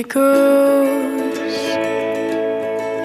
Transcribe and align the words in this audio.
echoes. 0.00 1.36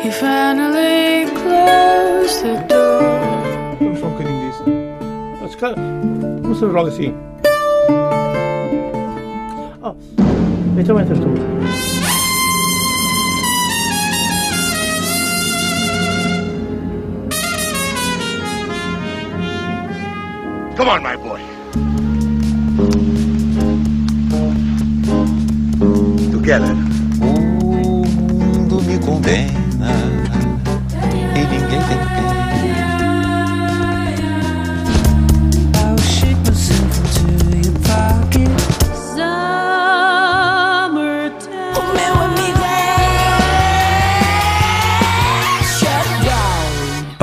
He 0.01 0.09
finally 0.11 1.25
closed 1.42 2.42
the 2.42 2.56
door. 2.70 3.04
I'm 3.82 3.96
shocking 4.00 4.32
this. 4.44 4.57
That's 5.42 5.55
kind 5.55 5.76
of. 5.78 6.47
What's 6.47 6.62
the 6.62 6.68
wrong 6.68 6.89
thing? 6.92 7.13
Oh, 9.84 9.97
it's 10.79 10.89
a 10.89 10.94
winter 10.94 11.16
tool. 11.16 11.36
Come 20.77 20.89
on, 20.89 21.03
my 21.03 21.16
boy. 21.17 21.41
Together. 26.31 26.84
Mundo 29.16 29.65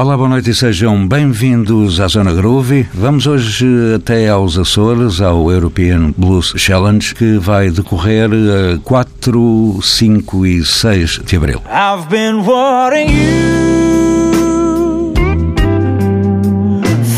Olá, 0.03 0.17
boa 0.17 0.29
noite 0.29 0.51
e 0.51 0.55
sejam 0.55 1.07
bem-vindos 1.07 2.01
à 2.01 2.09
Zona 2.09 2.33
Groove. 2.33 2.89
Vamos 2.93 3.25
hoje 3.25 3.65
até 3.95 4.29
aos 4.29 4.59
Açores, 4.59 5.21
ao 5.21 5.49
European 5.49 6.13
Blues 6.19 6.53
Challenge, 6.57 7.15
que 7.15 7.39
vai 7.39 7.71
decorrer 7.71 8.29
a 8.29 8.79
4, 8.83 9.79
5 9.81 10.45
e 10.45 10.65
6 10.65 11.21
de 11.25 11.37
abril. 11.37 11.63
I've 11.67 12.09
been 12.11 12.45
wanting 12.45 13.13
you 13.13 13.53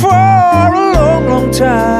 for 0.02 0.12
a 0.12 0.92
long, 0.94 1.26
long 1.26 1.50
time. 1.50 1.93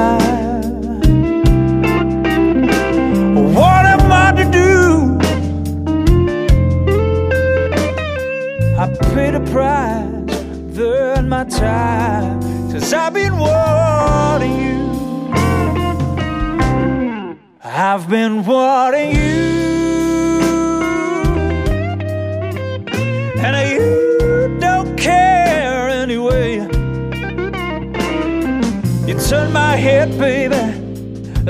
My 11.35 11.45
time, 11.45 12.41
cause 12.71 12.93
I've 12.93 13.13
been 13.13 13.37
wanting 13.37 14.57
you. 14.67 14.83
I've 17.65 18.09
been 18.09 18.45
wanting 18.45 19.11
you. 19.17 19.45
and 23.47 23.55
you 23.73 24.59
don't 24.61 24.97
care 24.97 25.89
anyway. 25.89 26.51
You 29.09 29.15
turn 29.29 29.53
my 29.53 29.75
head, 29.87 30.17
baby, 30.17 30.63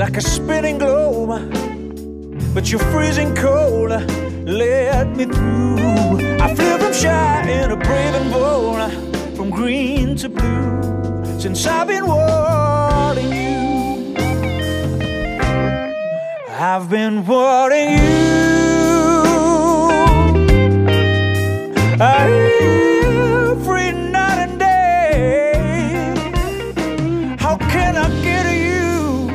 like 0.01 0.17
a 0.17 0.21
spinning 0.21 0.79
globe, 0.79 1.29
but 2.55 2.71
you're 2.71 2.87
freezing 2.91 3.35
cold. 3.35 3.91
Let 4.61 5.15
me 5.15 5.25
through. 5.25 6.39
I 6.43 6.55
flew 6.55 6.77
from 6.79 6.93
shy 6.93 7.49
in 7.51 7.69
a 7.69 7.77
brave 7.77 8.15
and 8.19 8.31
bold, 8.31 9.14
from 9.45 9.55
green 9.55 10.15
to 10.15 10.29
blue, 10.29 11.39
since 11.39 11.67
I've 11.67 11.87
been 11.87 12.07
wanting 12.07 13.31
you. 13.31 14.15
I've 16.49 16.89
been 16.89 17.25
wanting 17.25 17.89
you. 17.89 18.05
Every 22.01 23.91
night 23.91 24.39
and 24.45 24.59
day, 24.59 26.15
how 27.37 27.57
can 27.57 27.95
I 27.97 28.09
get 28.23 28.45
you? 28.65 29.29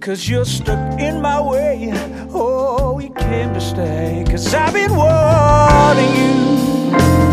Cause 0.00 0.28
you're 0.28 0.44
stuck 0.44 1.00
in 1.00 1.22
my 1.22 1.40
way. 1.40 1.92
Oh, 2.32 2.98
you 2.98 3.10
came 3.14 3.54
to 3.54 3.60
stay. 3.60 4.24
Cause 4.28 4.54
I've 4.54 4.74
been 4.74 4.94
wanting 4.94 6.14
you. 6.16 6.59
I've 6.92 7.29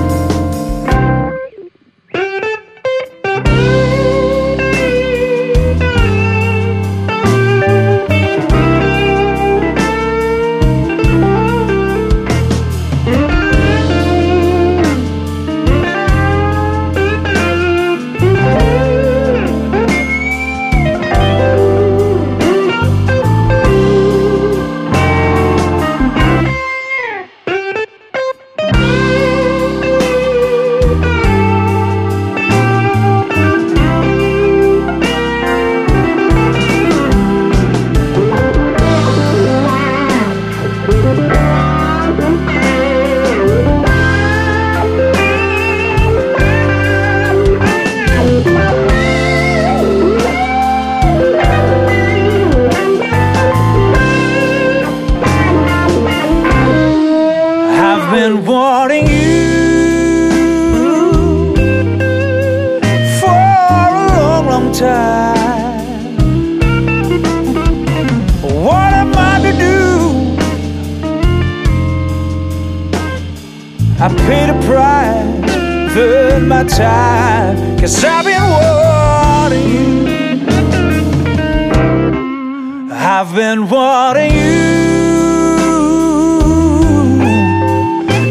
you. 84.38 84.68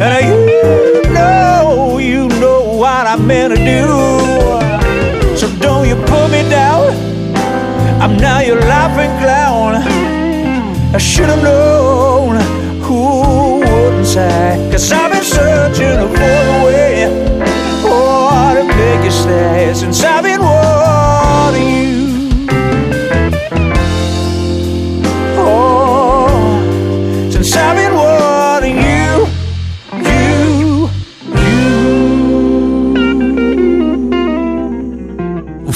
And 0.01 0.27
you 0.27 1.13
know, 1.13 1.99
you 1.99 2.29
know 2.41 2.63
what 2.83 3.07
I 3.07 3.17
meant 3.17 3.57
to 3.57 3.61
do. 3.75 5.37
So 5.37 5.47
don't 5.59 5.89
you 5.89 5.97
me 6.29 6.43
down. 6.49 6.95
I'm 8.03 8.17
now 8.17 8.41
your 8.41 8.61
laughing 8.61 9.13
clown. 9.23 9.75
I 10.95 10.99
should 10.99 11.29
have 11.29 11.43
known 11.43 12.37
who 12.81 13.59
wouldn't 13.59 14.07
say. 14.07 14.69
Cause 14.71 14.93
I've 14.93 15.16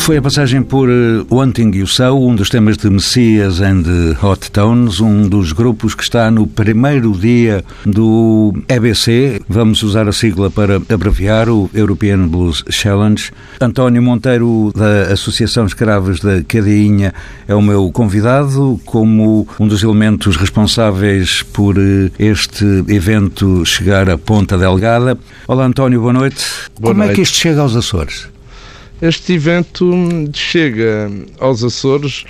Foi 0.00 0.17
a 0.17 0.23
passagem 0.23 0.62
por 0.62 0.88
eh, 0.88 1.25
Wanting 1.31 1.73
You 1.76 1.87
So, 1.87 2.26
um 2.26 2.35
dos 2.35 2.49
temas 2.49 2.76
de 2.79 2.88
Messias 2.91 3.61
and 3.61 3.85
Hot 4.20 4.50
Tones, 4.50 4.99
um 4.99 5.29
dos 5.29 5.52
grupos 5.52 5.94
que 5.94 6.02
está 6.02 6.31
no 6.31 6.47
primeiro 6.47 7.12
dia 7.12 7.62
do 7.85 8.52
EBC, 8.67 9.43
vamos 9.49 9.82
usar 9.82 10.08
a 10.08 10.12
sigla 10.12 10.50
para 10.50 10.76
abreviar, 10.76 11.49
o 11.49 11.70
European 11.73 12.26
Blues 12.26 12.64
Challenge. 12.70 13.31
António 13.61 14.02
Monteiro, 14.02 14.73
da 14.75 15.12
Associação 15.12 15.67
Escravos 15.67 16.19
da 16.19 16.43
Cadainha, 16.43 17.14
é 17.46 17.55
o 17.55 17.62
meu 17.62 17.93
convidado, 17.93 18.81
como 18.87 19.46
um 19.61 19.69
dos 19.69 19.82
elementos 19.82 20.35
responsáveis 20.35 21.43
por 21.43 21.76
eh, 21.79 22.11
este 22.19 22.64
evento 22.88 23.64
chegar 23.67 24.08
à 24.08 24.19
Ponta 24.19 24.56
Delgada. 24.58 25.17
Olá 25.46 25.67
António, 25.67 26.00
boa 26.00 26.14
noite. 26.14 26.44
Boa 26.81 26.94
como 26.94 27.05
é 27.05 27.08
que 27.08 27.19
noite. 27.19 27.23
isto 27.23 27.37
chega 27.37 27.61
aos 27.61 27.76
Açores? 27.76 28.40
Este 29.02 29.32
evento 29.32 29.91
chega 30.35 31.11
aos 31.38 31.64
Açores 31.64 32.25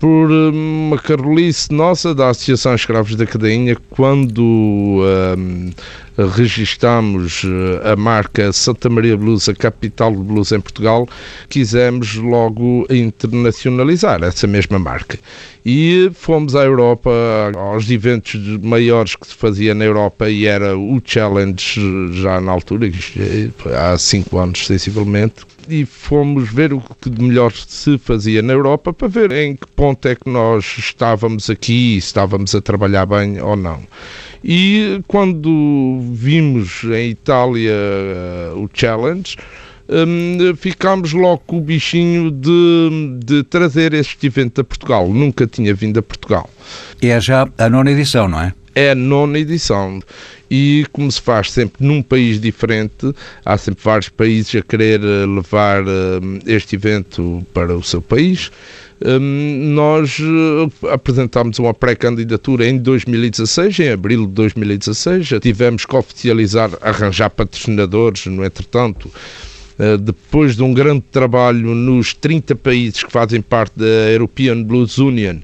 por 0.00 0.30
uma 0.30 0.96
carolice 0.98 1.70
nossa 1.70 2.14
da 2.14 2.30
Associação 2.30 2.74
Escravos 2.74 3.14
da 3.14 3.26
Cadainha, 3.26 3.76
quando 3.90 4.42
um, 4.42 5.70
registamos 6.16 7.42
eh, 7.44 7.92
a 7.92 7.96
marca 7.96 8.52
Santa 8.52 8.88
Maria 8.88 9.16
Blues, 9.16 9.48
a 9.48 9.54
capital 9.54 10.12
de 10.12 10.22
blues 10.22 10.52
em 10.52 10.60
Portugal, 10.60 11.08
quisemos 11.48 12.16
logo 12.16 12.86
internacionalizar 12.90 14.22
essa 14.22 14.46
mesma 14.46 14.78
marca. 14.78 15.18
E 15.64 16.10
fomos 16.14 16.56
à 16.56 16.64
Europa, 16.64 17.10
aos 17.56 17.88
eventos 17.88 18.34
maiores 18.60 19.14
que 19.14 19.28
se 19.28 19.34
fazia 19.34 19.74
na 19.74 19.84
Europa, 19.84 20.28
e 20.28 20.44
era 20.44 20.76
o 20.76 21.00
Challenge 21.04 21.80
já 22.20 22.40
na 22.40 22.50
altura, 22.50 22.90
há 23.78 23.96
cinco 23.96 24.38
anos 24.38 24.66
sensivelmente, 24.66 25.46
e 25.68 25.86
fomos 25.86 26.50
ver 26.50 26.72
o 26.72 26.82
que 27.00 27.08
de 27.08 27.22
melhor 27.22 27.52
se 27.52 27.96
fazia 27.98 28.42
na 28.42 28.52
Europa 28.52 28.92
para 28.92 29.06
ver 29.06 29.30
em 29.30 29.54
que 29.54 29.66
ponto 29.76 30.06
é 30.08 30.16
que 30.16 30.28
nós 30.28 30.64
estávamos 30.78 31.48
aqui, 31.48 32.00
se 32.00 32.08
estávamos 32.08 32.54
a 32.54 32.60
trabalhar 32.60 33.06
bem 33.06 33.40
ou 33.40 33.56
não. 33.56 33.80
E 34.44 35.00
quando 35.06 36.00
vimos 36.12 36.84
em 36.84 37.10
Itália 37.10 37.72
uh, 38.54 38.62
o 38.62 38.68
Challenge, 38.72 39.36
um, 39.88 40.56
ficámos 40.56 41.12
logo 41.12 41.42
com 41.46 41.58
o 41.58 41.60
bichinho 41.60 42.30
de, 42.30 43.18
de 43.24 43.42
trazer 43.44 43.92
este 43.94 44.26
evento 44.26 44.60
a 44.60 44.64
Portugal. 44.64 45.08
Nunca 45.08 45.46
tinha 45.46 45.74
vindo 45.74 45.98
a 45.98 46.02
Portugal. 46.02 46.48
E 47.00 47.08
é 47.08 47.20
já 47.20 47.48
a 47.58 47.68
nona 47.68 47.90
edição, 47.90 48.28
não 48.28 48.40
é? 48.40 48.54
É 48.74 48.92
a 48.92 48.94
nona 48.94 49.38
edição. 49.38 50.00
E 50.50 50.86
como 50.92 51.10
se 51.10 51.20
faz 51.20 51.50
sempre 51.50 51.84
num 51.86 52.02
país 52.02 52.40
diferente, 52.40 53.14
há 53.44 53.56
sempre 53.56 53.82
vários 53.84 54.08
países 54.08 54.54
a 54.54 54.62
querer 54.62 55.00
eh, 55.02 55.26
levar 55.26 55.82
uh, 55.82 56.38
este 56.46 56.76
evento 56.76 57.46
para 57.54 57.74
o 57.74 57.82
seu 57.82 58.02
país. 58.02 58.50
Um, 59.04 59.72
nós 59.74 60.18
uh, 60.20 60.88
apresentámos 60.88 61.58
uma 61.58 61.74
pré-candidatura 61.74 62.68
em 62.68 62.78
2016, 62.78 63.80
em 63.80 63.90
abril 63.90 64.26
de 64.26 64.32
2016. 64.32 65.26
Já 65.26 65.40
tivemos 65.40 65.84
que 65.84 65.96
oficializar, 65.96 66.70
arranjar 66.80 67.30
patrocinadores, 67.30 68.26
no 68.26 68.44
entretanto. 68.44 69.10
Uh, 69.78 69.98
depois 69.98 70.54
de 70.54 70.62
um 70.62 70.72
grande 70.72 71.02
trabalho 71.10 71.74
nos 71.74 72.14
30 72.14 72.54
países 72.54 73.02
que 73.02 73.10
fazem 73.10 73.40
parte 73.40 73.72
da 73.76 74.10
European 74.12 74.62
Blues 74.62 74.98
Union, 74.98 75.38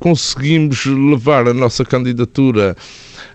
conseguimos 0.00 0.84
levar 0.86 1.46
a 1.46 1.54
nossa 1.54 1.84
candidatura 1.84 2.76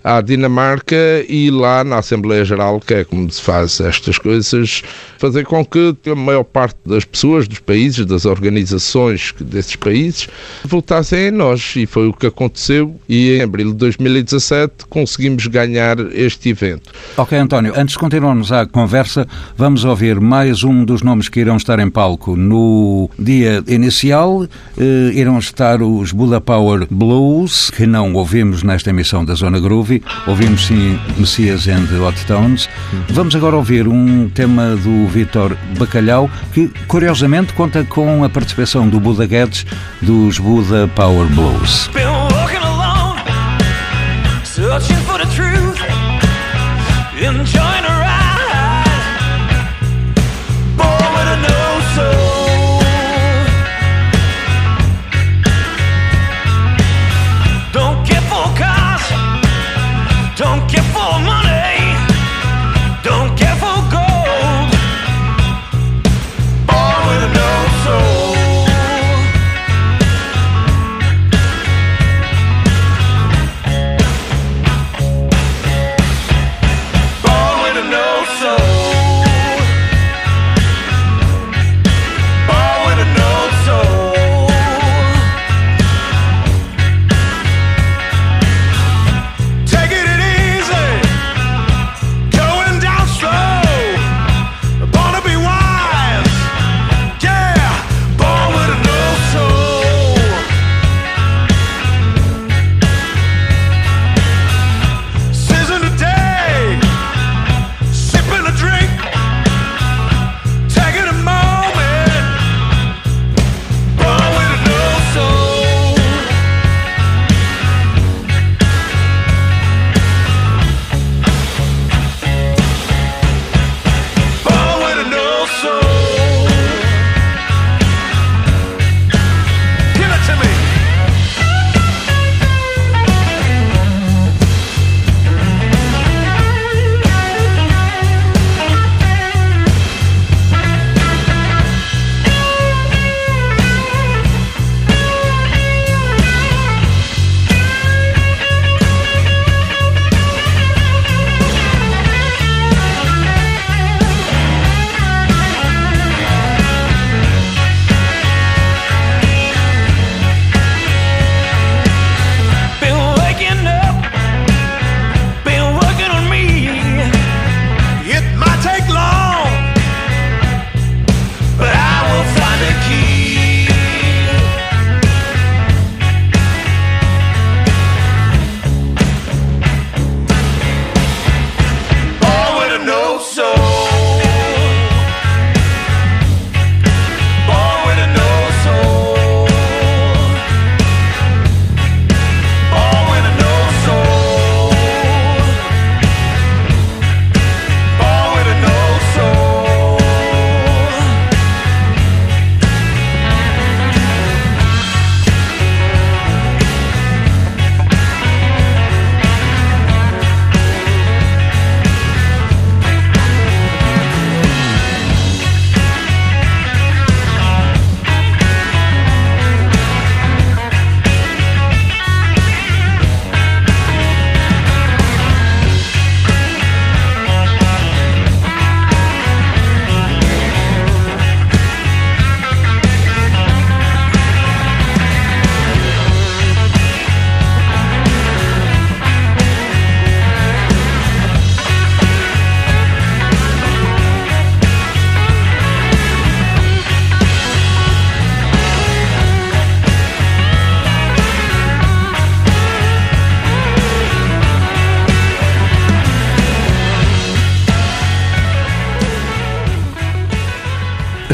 à 0.06 0.22
Dinamarca 0.22 1.26
e 1.28 1.50
lá 1.50 1.84
na 1.84 1.98
Assembleia 1.98 2.46
Geral, 2.46 2.80
que 2.80 2.94
é 2.94 3.04
como 3.04 3.30
se 3.32 3.42
faz 3.42 3.80
estas 3.80 4.20
coisas, 4.20 4.84
fazer 5.18 5.46
com 5.46 5.66
que 5.66 5.96
a 6.06 6.14
maior 6.14 6.44
parte 6.44 6.78
das 6.86 7.04
pessoas, 7.04 7.48
dos 7.48 7.58
países, 7.58 8.06
das 8.06 8.24
organizações 8.24 9.34
desses 9.40 9.76
países, 9.76 10.30
votassem 10.64 11.30
em 11.30 11.32
nós. 11.32 11.74
E 11.76 11.88
foi 11.88 12.08
o 12.08 12.14
que 12.14 12.28
aconteceu. 12.28 12.96
E 13.10 13.38
em 13.38 13.42
abril 13.42 13.72
de 13.72 13.78
2017 13.78 14.86
conseguimos 14.88 15.48
ganhar 15.48 15.98
este 16.14 16.50
evento. 16.50 16.92
Ok, 17.18 17.36
António, 17.36 17.74
antes 17.76 17.94
de 17.94 18.00
continuarmos 18.00 18.52
a 18.52 18.68
conversa, 18.68 19.28
vamos 19.58 19.86
ouvir 19.86 20.20
mais 20.20 20.64
um 20.64 20.86
dos 20.86 21.02
nomes 21.02 21.30
que 21.30 21.40
irão 21.40 21.58
estar 21.58 21.80
em 21.80 21.90
palco 21.90 22.36
no 22.36 23.10
dia 23.18 23.64
inicial. 23.68 24.46
Eh, 24.78 25.14
irão 25.16 25.40
estar 25.40 25.82
os 25.82 26.12
Buda 26.12 26.40
Power 26.40 26.86
Blues, 26.92 27.72
que 27.72 27.88
não 27.88 28.14
ouvimos 28.14 28.62
nesta 28.62 28.92
emissão 28.92 29.26
da 29.26 29.34
Zona 29.34 29.60
Groovy 29.60 29.95
ouvimos 30.28 30.66
sim 30.66 31.00
Messias 31.18 31.68
and 31.68 31.88
Hot 32.02 32.26
Tones. 32.26 32.70
Vamos 33.10 33.36
agora 33.36 33.56
ouvir 33.56 33.88
um 33.88 34.30
tema 34.30 34.76
do 34.76 35.08
Vitor 35.08 35.56
Bacalhau, 35.78 36.30
que 36.54 36.70
curiosamente 36.88 37.54
conta 37.54 37.84
com 37.84 38.24
a 38.24 38.30
participação 38.30 38.88
do 38.88 39.00
Buda 39.00 39.26
Guedes 39.26 39.66
dos 40.02 40.40
Buda 40.40 40.88
Power 40.96 41.28
Blues. 41.30 41.90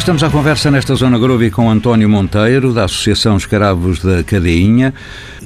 Estamos 0.01 0.23
à 0.23 0.31
conversa 0.31 0.71
nesta 0.71 0.95
Zona 0.95 1.19
Groove 1.19 1.51
com 1.51 1.69
António 1.69 2.09
Monteiro, 2.09 2.73
da 2.73 2.85
Associação 2.85 3.37
Escaravos 3.37 3.99
da 3.99 4.23
Cadeinha, 4.23 4.95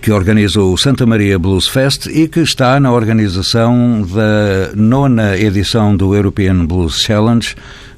que 0.01 0.09
organiza 0.13 0.61
o 0.61 0.77
Santa 0.77 1.05
Maria 1.05 1.37
Blues 1.37 1.67
Fest 1.67 2.05
e 2.05 2.25
que 2.29 2.39
está 2.39 2.79
na 2.79 2.89
organização 2.93 4.01
da 4.03 4.73
nona 4.73 5.37
edição 5.37 5.93
do 5.93 6.15
European 6.15 6.65
Blues 6.65 7.01
Challenge, 7.01 7.53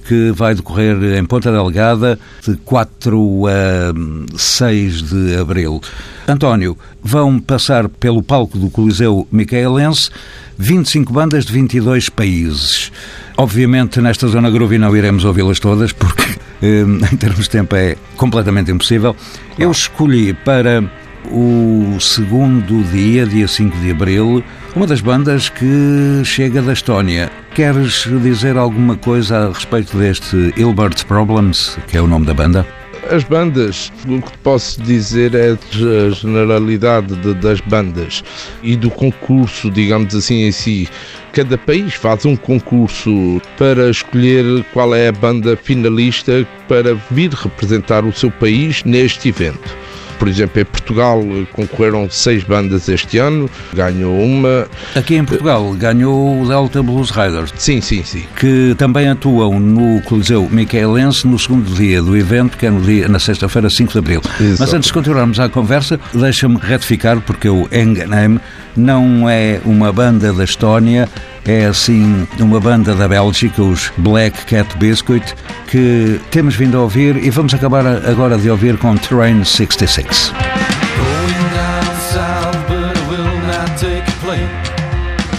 que 0.07 0.31
vai 0.31 0.55
decorrer 0.55 1.17
em 1.17 1.25
Ponta 1.25 1.51
Delgada 1.51 2.17
de 2.45 2.55
4 2.57 3.43
a 3.47 4.37
6 4.37 5.01
de 5.01 5.35
abril. 5.35 5.81
António, 6.27 6.77
vão 7.03 7.39
passar 7.39 7.89
pelo 7.89 8.23
palco 8.23 8.57
do 8.57 8.69
Coliseu 8.69 9.27
Micaelense 9.31 10.09
25 10.57 11.11
bandas 11.11 11.45
de 11.45 11.53
22 11.53 12.09
países. 12.09 12.91
Obviamente, 13.35 14.01
nesta 14.01 14.27
zona 14.27 14.49
groove 14.49 14.77
não 14.77 14.95
iremos 14.95 15.25
ouvi-las 15.25 15.59
todas, 15.59 15.91
porque 15.91 16.23
em 16.61 17.17
termos 17.17 17.43
de 17.43 17.49
tempo 17.49 17.75
é 17.75 17.95
completamente 18.15 18.71
impossível. 18.71 19.15
Eu 19.59 19.71
escolhi 19.71 20.33
para 20.33 20.83
o 21.31 21.99
segundo 21.99 22.83
dia, 22.91 23.25
dia 23.25 23.47
5 23.47 23.77
de 23.77 23.91
abril, 23.91 24.43
uma 24.75 24.87
das 24.87 25.01
bandas 25.01 25.49
que 25.49 26.21
chega 26.23 26.61
da 26.61 26.73
Estónia. 26.73 27.31
Queres 27.53 28.07
dizer 28.21 28.57
alguma 28.57 28.95
coisa 28.95 29.47
a 29.47 29.47
respeito 29.49 29.97
deste 29.97 30.53
Hilbert 30.55 31.05
Problems, 31.05 31.77
que 31.87 31.97
é 31.97 32.01
o 32.01 32.07
nome 32.07 32.25
da 32.25 32.33
banda? 32.33 32.65
As 33.09 33.23
bandas, 33.23 33.91
o 34.07 34.21
que 34.21 34.37
posso 34.39 34.81
dizer 34.81 35.33
é 35.33 35.51
a 35.51 36.09
generalidade 36.09 37.15
de, 37.15 37.33
das 37.35 37.61
bandas 37.61 38.23
e 38.61 38.75
do 38.75 38.89
concurso, 38.89 39.71
digamos 39.71 40.13
assim, 40.13 40.43
em 40.43 40.51
si. 40.51 40.89
Cada 41.31 41.57
país 41.57 41.93
faz 41.93 42.25
um 42.25 42.35
concurso 42.35 43.41
para 43.57 43.89
escolher 43.89 44.65
qual 44.73 44.93
é 44.93 45.07
a 45.07 45.11
banda 45.11 45.55
finalista 45.55 46.45
para 46.67 46.95
vir 47.09 47.31
representar 47.31 48.03
o 48.03 48.11
seu 48.11 48.29
país 48.29 48.83
neste 48.83 49.29
evento. 49.29 49.86
Por 50.17 50.27
exemplo, 50.27 50.61
em 50.61 50.65
Portugal 50.65 51.23
concorreram 51.53 52.09
seis 52.09 52.43
bandas 52.43 52.87
este 52.89 53.17
ano, 53.17 53.49
ganhou 53.73 54.17
uma. 54.19 54.67
Aqui 54.95 55.15
em 55.15 55.25
Portugal 55.25 55.73
ganhou 55.73 56.41
o 56.41 56.47
Delta 56.47 56.81
Blues 56.81 57.09
Riders. 57.09 57.53
Sim, 57.57 57.81
sim, 57.81 58.03
sim. 58.03 58.23
Que 58.35 58.75
também 58.77 59.07
atuam 59.07 59.59
no 59.59 60.01
Coliseu 60.01 60.47
Micaelense 60.49 61.27
no 61.27 61.37
segundo 61.37 61.69
dia 61.73 62.01
do 62.01 62.15
evento, 62.17 62.57
que 62.57 62.65
é 62.65 62.69
no 62.69 62.81
dia, 62.81 63.07
na 63.07 63.19
sexta-feira, 63.19 63.69
5 63.69 63.91
de 63.91 63.99
abril. 63.99 64.21
Exato. 64.39 64.55
Mas 64.59 64.73
antes 64.73 64.87
de 64.87 64.93
continuarmos 64.93 65.39
a 65.39 65.49
conversa, 65.49 65.99
deixa-me 66.13 66.57
retificar, 66.57 67.19
porque 67.21 67.49
o 67.49 67.67
Engenheim 67.71 68.39
não 68.75 69.29
é 69.29 69.59
uma 69.65 69.91
banda 69.91 70.31
da 70.31 70.43
Estónia, 70.43 71.09
é 71.47 71.65
assim 71.65 72.27
uma 72.39 72.59
banda 72.59 72.93
da 72.93 73.07
Bélgica, 73.07 73.63
os 73.63 73.91
Black 73.97 74.45
Cat 74.45 74.77
Biscuit, 74.77 75.23
que 75.67 76.19
temos 76.29 76.55
vindo 76.55 76.77
a 76.77 76.81
ouvir 76.81 77.15
e 77.15 77.29
vamos 77.29 77.53
acabar 77.53 77.85
agora 77.87 78.37
de 78.37 78.49
ouvir 78.49 78.77
com 78.77 78.95
Train 78.97 79.43
66. 79.43 80.33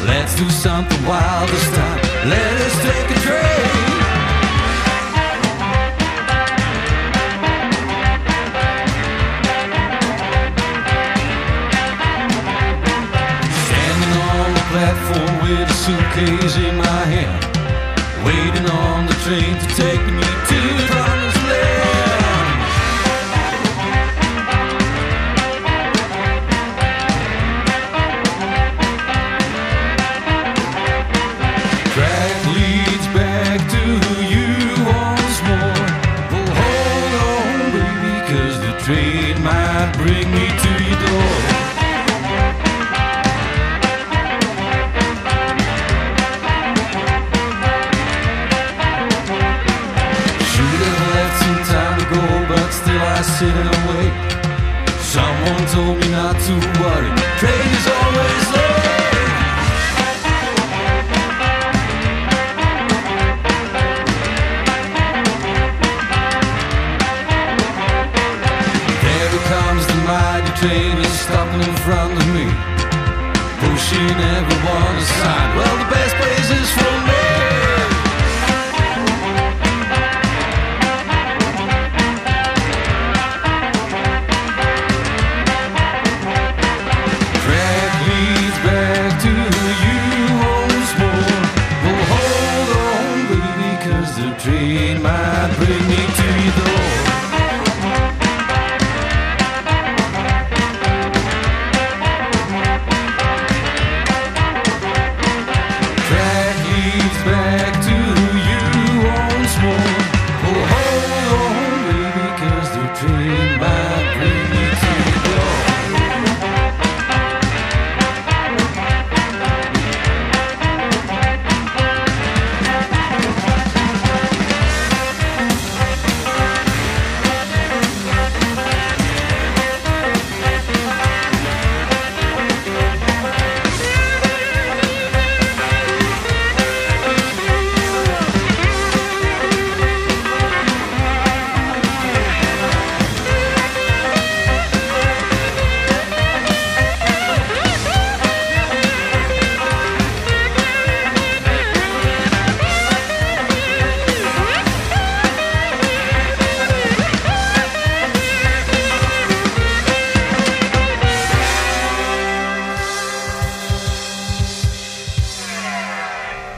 Let's 0.07 0.35
do 0.37 0.51
something 0.51 1.07
wild 1.07 1.49
this 1.51 1.71
time. 1.71 2.01
Let 2.31 2.53
us 2.67 2.75
take 2.83 3.11
a 3.11 3.21
train. 3.21 3.59
Standing 13.67 14.13
on 14.17 14.55
the 14.55 14.61
platform 14.71 15.28
with 15.49 15.71
a 15.71 15.73
suitcase 15.73 16.57
in 16.57 16.77
my 16.77 17.05
hand, 17.09 17.43
waiting 18.23 18.69
on 18.71 19.07
the 19.07 19.15
train 19.25 19.57
to 19.57 19.67
take 19.77 20.05
me 20.13 20.23
to 20.51 20.59
the 20.93 21.08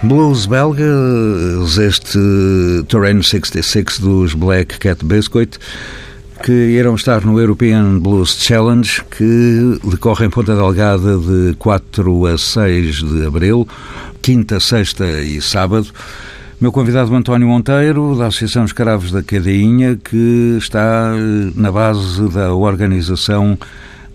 Blues 0.02 0.46
belgas, 0.46 1.76
este 1.76 2.18
Terrain 2.88 3.22
66 3.22 3.98
dos 3.98 4.32
Black 4.32 4.78
Cat 4.78 5.04
Biscuit, 5.04 5.58
que 6.42 6.52
irão 6.52 6.94
estar 6.94 7.22
no 7.22 7.38
European 7.38 7.98
Blues 7.98 8.34
Challenge, 8.40 9.02
que 9.10 9.78
decorre 9.84 10.24
em 10.24 10.30
Ponta 10.30 10.56
Delgada 10.56 11.18
de 11.18 11.54
4 11.58 12.26
a 12.26 12.38
6 12.38 12.96
de 12.96 13.26
abril, 13.26 13.68
quinta, 14.22 14.58
sexta 14.58 15.04
e 15.20 15.38
sábado. 15.42 15.88
Meu 16.58 16.72
convidado 16.72 17.14
António 17.14 17.48
Monteiro, 17.48 18.16
da 18.16 18.28
Associação 18.28 18.64
Escravos 18.64 19.12
da 19.12 19.22
Cadeinha, 19.22 19.98
que 20.02 20.56
está 20.58 21.12
na 21.54 21.70
base 21.70 22.26
da 22.30 22.54
organização 22.54 23.58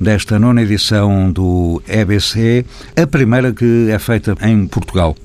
desta 0.02 0.40
nona 0.40 0.64
edição 0.64 1.32
do 1.32 1.80
EBC, 1.88 2.66
a 3.00 3.06
primeira 3.06 3.54
que 3.54 3.92
é 3.92 4.00
feita 4.00 4.36
em 4.42 4.66
Portugal. 4.66 5.16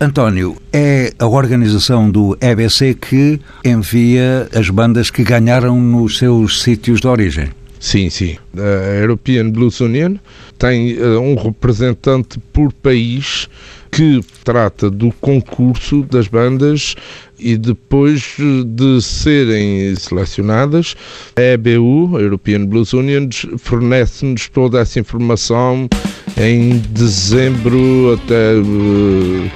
António, 0.00 0.56
é 0.72 1.12
a 1.18 1.26
organização 1.26 2.08
do 2.08 2.38
EBC 2.40 2.94
que 2.94 3.40
envia 3.64 4.48
as 4.54 4.70
bandas 4.70 5.10
que 5.10 5.24
ganharam 5.24 5.80
nos 5.80 6.18
seus 6.18 6.62
sítios 6.62 7.00
de 7.00 7.08
origem. 7.08 7.48
Sim, 7.80 8.08
sim. 8.08 8.36
A 8.56 9.00
European 9.00 9.50
Blues 9.50 9.80
Union 9.80 10.14
tem 10.56 10.96
uh, 10.98 11.20
um 11.20 11.34
representante 11.34 12.38
por 12.52 12.72
país 12.72 13.48
que 13.90 14.20
trata 14.44 14.88
do 14.88 15.10
concurso 15.20 16.02
das 16.04 16.28
bandas 16.28 16.94
e 17.38 17.56
depois 17.56 18.36
de 18.66 19.00
serem 19.00 19.94
selecionadas, 19.96 20.94
a 21.36 21.40
EBU, 21.40 22.16
a 22.16 22.20
European 22.20 22.66
Blues 22.66 22.92
Union, 22.92 23.28
fornece-nos 23.58 24.48
toda 24.48 24.80
essa 24.80 25.00
informação 25.00 25.88
em 26.36 26.78
dezembro 26.90 28.14
até 28.14 28.54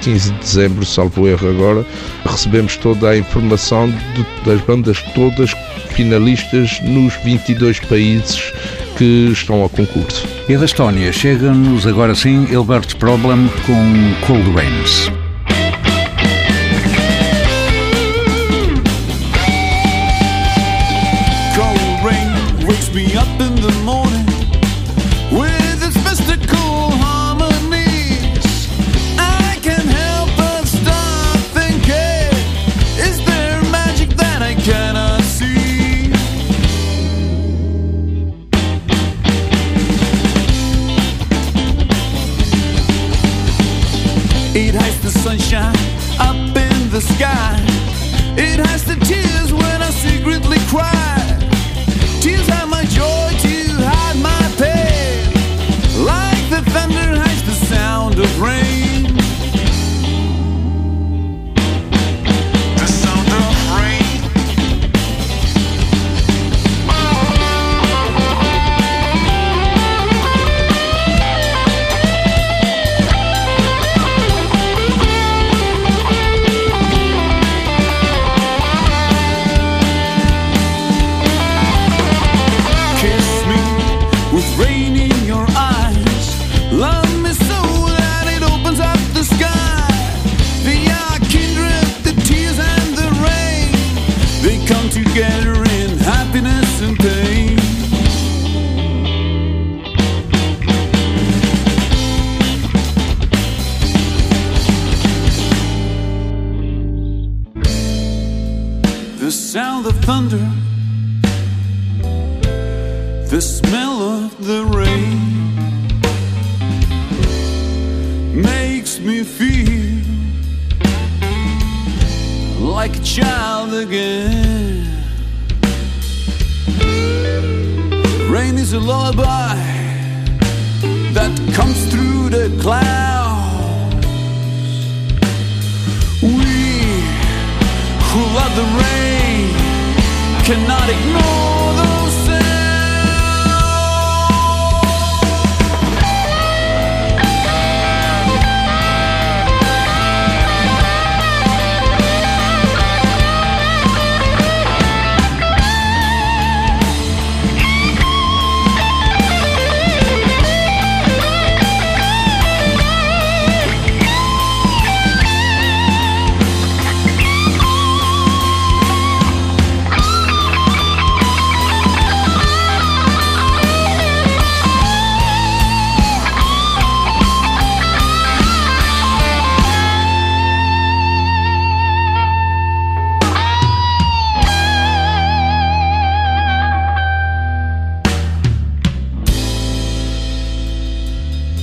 15 0.00 0.32
de 0.32 0.38
dezembro, 0.38 0.84
salvo 0.84 1.26
erro 1.26 1.48
agora, 1.48 1.86
recebemos 2.24 2.76
toda 2.76 3.10
a 3.10 3.16
informação 3.16 3.88
de, 3.88 4.26
das 4.44 4.60
bandas 4.62 5.00
todas 5.14 5.52
finalistas 5.90 6.80
nos 6.82 7.14
22 7.24 7.80
países 7.80 8.52
que 8.96 9.30
estão 9.32 9.62
ao 9.62 9.68
concurso. 9.68 10.26
E 10.48 10.56
da 10.56 10.64
Estónia, 10.64 11.12
chega-nos 11.12 11.86
agora 11.86 12.14
sim 12.14 12.46
Hilbert 12.50 12.96
Problem 12.96 13.48
com 13.66 14.26
Cold 14.26 14.50
Rains. 14.52 15.21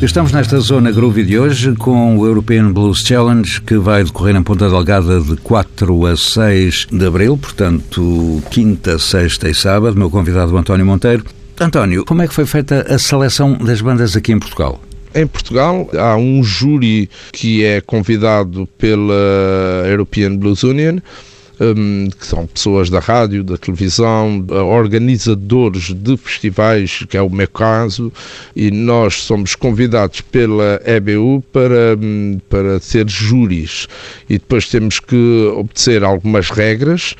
Estamos 0.09 0.31
nesta 0.31 0.59
zona 0.59 0.91
groovy 0.91 1.23
de 1.23 1.37
hoje 1.37 1.75
com 1.75 2.17
o 2.17 2.25
European 2.25 2.73
Blues 2.73 3.03
Challenge 3.05 3.61
que 3.61 3.77
vai 3.77 4.03
decorrer 4.03 4.35
em 4.35 4.41
Ponta 4.41 4.67
Delgada 4.67 5.21
de 5.21 5.37
4 5.37 6.07
a 6.07 6.17
6 6.17 6.87
de 6.91 7.05
abril, 7.05 7.37
portanto, 7.37 8.41
quinta, 8.49 8.97
sexta 8.97 9.47
e 9.47 9.53
sábado. 9.53 9.95
Meu 9.95 10.09
convidado 10.09 10.57
António 10.57 10.83
Monteiro. 10.83 11.23
António, 11.59 12.03
como 12.05 12.23
é 12.23 12.27
que 12.27 12.33
foi 12.33 12.47
feita 12.47 12.87
a 12.91 12.97
seleção 12.97 13.53
das 13.53 13.81
bandas 13.81 14.17
aqui 14.17 14.31
em 14.31 14.39
Portugal? 14.39 14.81
Em 15.13 15.27
Portugal 15.27 15.87
há 15.95 16.17
um 16.17 16.43
júri 16.43 17.07
que 17.31 17.63
é 17.63 17.79
convidado 17.79 18.67
pela 18.79 19.13
European 19.85 20.35
Blues 20.35 20.63
Union, 20.63 20.97
um, 21.59 22.09
que 22.09 22.25
são 22.25 22.47
pessoas 22.47 22.89
da 22.89 22.99
rádio, 22.99 23.43
da 23.43 23.57
televisão, 23.57 24.45
organizadores 24.49 25.93
de 25.93 26.17
festivais, 26.17 27.03
que 27.09 27.17
é 27.17 27.21
o 27.21 27.29
meu 27.29 27.47
caso, 27.47 28.11
e 28.55 28.71
nós 28.71 29.23
somos 29.23 29.55
convidados 29.55 30.21
pela 30.21 30.81
EBU 30.85 31.43
para, 31.51 31.97
hum, 31.99 32.39
para 32.49 32.79
ser 32.79 33.09
júris. 33.09 33.87
E 34.29 34.33
depois 34.33 34.67
temos 34.67 34.99
que 34.99 35.51
obedecer 35.55 36.03
algumas 36.03 36.49
regras 36.49 37.15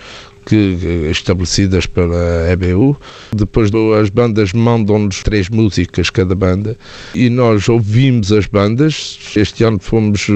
que, 0.46 1.10
estabelecidas 1.12 1.86
pela 1.86 2.52
EBU. 2.52 3.00
Depois 3.34 3.70
as 4.02 4.10
bandas 4.10 4.52
mandam-nos 4.52 5.22
três 5.22 5.50
músicas 5.50 6.10
cada 6.10 6.34
banda 6.34 6.76
e 7.14 7.30
nós 7.30 7.70
ouvimos 7.70 8.32
as 8.32 8.48
bandas. 8.48 9.20
Este 9.36 9.64
ano 9.64 9.80
fomos 9.80 10.28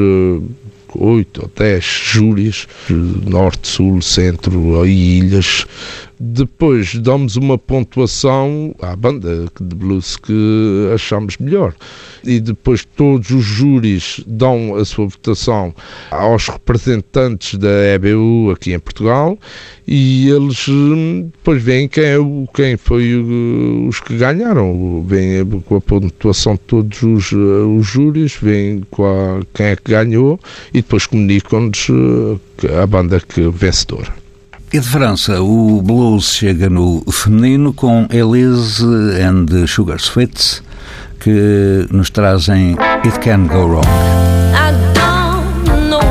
uh, 0.95 1.06
oito 1.06 1.43
ou 1.43 1.51
dez 1.56 1.84
júris, 1.84 2.67
norte, 2.89 3.67
sul, 3.67 4.01
centro 4.01 4.86
e 4.86 5.19
ilhas, 5.19 5.65
Depois 6.19 6.95
damos 6.95 7.36
uma 7.36 7.58
pontuação 7.58 8.73
à 8.82 8.95
banda 8.95 9.45
de 9.60 9.76
blues 9.76 10.15
que 10.15 10.89
achamos 10.93 11.38
melhor. 11.38 11.73
E 12.23 12.39
depois 12.39 12.86
todos 12.86 13.30
os 13.32 13.43
júris 13.43 14.21
dão 14.26 14.76
a 14.76 14.86
sua 14.86 15.08
votação 15.08 15.73
aos 16.12 16.47
representantes 16.47 17.56
da 17.60 17.69
EBU 17.95 18.52
aqui 18.52 18.73
em 18.73 18.80
Portugal 18.80 19.38
e 19.88 20.30
eles 20.30 20.67
hum, 20.69 21.30
depois 21.34 21.62
veem 21.62 21.88
quem, 21.89 22.04
é 22.06 22.17
quem 22.54 22.78
foi 22.78 23.15
os 23.88 23.99
que 23.99 24.15
ganharam. 24.17 25.04
Vêm 25.06 25.43
com 25.65 25.76
a 25.76 25.82
pontuação 25.82 26.54
de 26.54 26.60
todos 26.62 27.04
os, 27.04 27.32
eh, 27.34 27.36
os 27.36 27.86
júris, 27.86 28.39
a- 28.99 29.45
quem 29.54 29.65
é 29.67 29.76
que 29.76 29.91
ganhou 29.91 30.39
e 30.73 30.82
depois 30.82 31.06
comunicam-nos 31.06 31.88
eh, 31.89 32.82
a 32.82 32.88
banda 32.88 33.19
que 33.19 33.41
vencedora. 33.49 34.22
E 34.73 34.79
de 34.79 34.88
França, 34.88 35.39
o 35.39 35.83
blues 35.83 36.33
chega 36.33 36.67
no 36.67 37.03
feminino 37.12 37.71
com 37.71 38.07
Elise 38.09 38.83
and 39.21 39.67
Sugar 39.67 39.99
Sweets, 39.99 40.63
que 41.19 41.88
nos 41.91 42.09
trazem 42.09 42.75
It 43.05 43.19
Can 43.19 43.45
Go 43.45 43.67
Wrong. 43.67 43.86
I 43.86 44.71
don't 44.95 45.89
know 45.91 46.01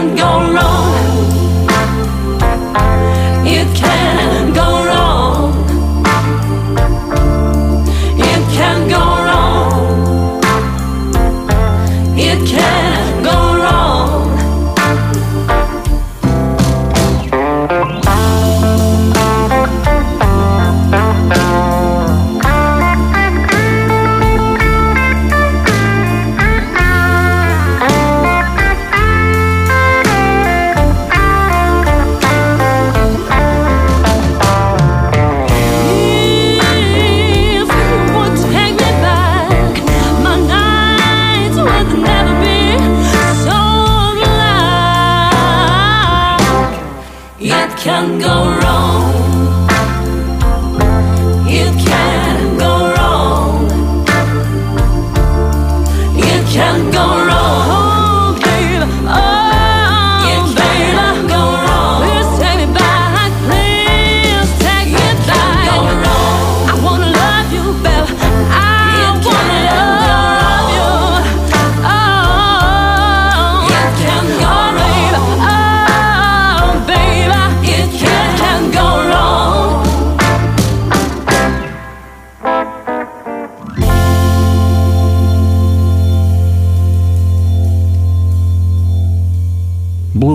it 0.00 0.06
can 0.06 0.16
go 0.16 0.52
wrong. 0.54 0.94
It 3.46 3.76
can 3.76 4.52
go 4.54 4.79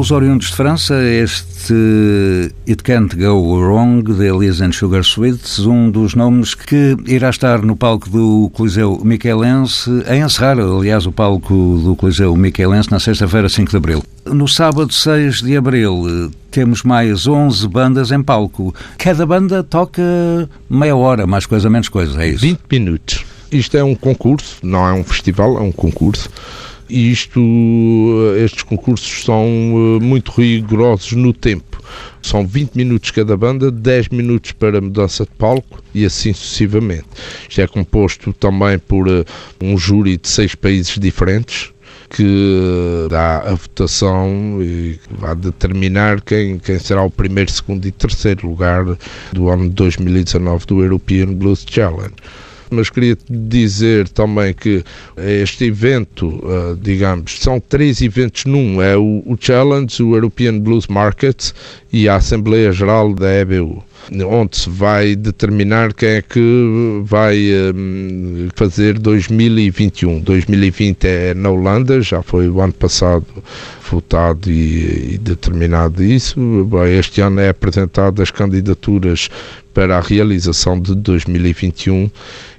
Blues 0.06 0.12
oriundos 0.12 0.48
de 0.52 0.56
França, 0.56 1.04
este 1.04 1.74
It 2.68 2.84
Can't 2.84 3.16
Go 3.16 3.60
Wrong, 3.60 4.04
de 4.04 4.28
Elise 4.28 4.64
and 4.64 4.72
Sugar 4.72 5.02
Sweets, 5.04 5.66
um 5.66 5.90
dos 5.90 6.14
nomes 6.14 6.54
que 6.54 6.96
irá 7.08 7.32
estar 7.32 7.64
no 7.64 7.76
palco 7.76 8.08
do 8.08 8.52
Coliseu 8.54 9.02
Miquelense, 9.04 9.90
a 10.06 10.16
encerrar, 10.16 10.60
aliás, 10.60 11.08
o 11.08 11.12
palco 11.12 11.82
do 11.84 11.96
Coliseu 11.96 12.36
Miquelense 12.36 12.92
na 12.92 13.00
sexta-feira, 13.00 13.50
5 13.50 13.72
de 13.72 13.78
abril. 13.78 14.04
No 14.26 14.48
sábado, 14.48 14.94
6 14.94 15.38
de 15.38 15.58
abril, 15.58 16.30
temos 16.52 16.84
mais 16.84 17.26
11 17.26 17.68
bandas 17.68 18.12
em 18.12 18.22
palco. 18.22 18.76
Cada 19.00 19.26
banda 19.26 19.64
toca 19.64 20.04
meia 20.70 20.96
hora, 20.96 21.26
mais 21.26 21.48
coisa, 21.48 21.68
menos 21.68 21.90
coisa, 21.90 22.24
é 22.24 22.28
isso? 22.28 22.42
20 22.42 22.60
minutos. 22.72 23.26
Isto 23.52 23.78
é 23.78 23.84
um 23.84 23.96
concurso, 23.96 24.58
não 24.62 24.88
é 24.88 24.94
um 24.94 25.04
festival, 25.04 25.58
é 25.58 25.62
um 25.62 25.72
concurso. 25.72 26.30
E 26.90 27.12
isto, 27.12 27.40
eh, 28.36 28.44
estes 28.44 28.64
concursos 28.64 29.24
são 29.24 29.44
eh, 29.44 30.04
muito 30.04 30.32
rigorosos 30.32 31.14
no 31.14 31.34
tempo. 31.34 31.82
São 32.22 32.46
20 32.46 32.76
minutos 32.76 33.12
cada 33.12 33.36
banda, 33.36 33.72
10 33.72 34.10
minutos 34.10 34.52
para 34.52 34.82
mudança 34.82 35.24
de 35.24 35.32
palco 35.32 35.82
e 35.94 36.06
assim 36.06 36.34
sucessivamente. 36.34 37.06
Isto 37.50 37.62
é 37.62 37.68
composto 37.68 38.34
também 38.34 38.78
por 38.78 39.08
eh, 39.08 39.26
um 39.62 39.78
júri 39.78 40.18
de 40.18 40.28
seis 40.28 40.54
países 40.54 40.98
diferentes 41.00 41.72
que 42.10 43.08
dá 43.10 43.40
a 43.40 43.56
votação 43.56 44.60
e 44.62 45.00
vai 45.10 45.36
determinar 45.36 46.22
quem, 46.22 46.60
quem 46.60 46.78
será 46.78 47.04
o 47.04 47.10
primeiro, 47.10 47.52
segundo 47.52 47.86
e 47.88 47.92
terceiro 47.92 48.48
lugar 48.48 48.86
do 49.34 49.50
ano 49.50 49.64
de 49.64 49.76
2019 49.76 50.66
do 50.66 50.82
European 50.82 51.34
Blues 51.34 51.66
Challenge. 51.68 52.14
Mas 52.70 52.90
queria 52.90 53.18
dizer 53.30 54.08
também 54.10 54.54
que 54.54 54.84
este 55.18 55.66
evento, 55.66 56.42
eh, 56.44 56.76
digamos, 56.82 57.40
são 57.40 57.60
três 57.60 58.02
eventos 58.02 58.46
num: 58.46 58.82
é 58.82 58.98
o, 58.98 59.38
Challenge, 59.40 60.02
o 60.02 60.16
European 60.16 60.60
Blues 60.60 60.88
Market 60.88 61.52
e 61.92 62.10
a 62.10 62.16
Assembleia 62.16 62.72
Geral 62.72 63.14
da 63.14 63.32
EBU 63.32 63.84
onde 64.28 64.58
se 64.58 64.70
vai 64.70 65.16
determinar 65.16 65.94
quem 65.94 66.10
é 66.10 66.22
que 66.22 67.02
vai 67.04 67.38
um, 67.74 68.50
fazer 68.56 69.00
2021. 69.00 70.20
2020 70.20 71.06
é 71.06 71.34
na 71.34 71.50
Holanda, 71.50 72.02
já 72.02 72.22
foi 72.22 72.50
o 72.50 72.62
ano 72.62 72.74
passado 72.74 73.26
votado 73.90 74.52
e, 74.52 75.14
e 75.14 75.18
determinado 75.18 76.04
isso. 76.04 76.40
Este 76.88 77.22
ano 77.22 77.40
é 77.40 77.50
apresentado 77.50 78.22
as 78.22 78.32
candidaturas 78.32 79.30
para 79.76 79.98
a 79.98 80.00
realização 80.00 80.80
de 80.80 80.96
2021 80.96 82.10